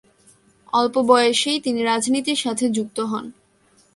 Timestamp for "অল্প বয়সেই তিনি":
0.73-1.79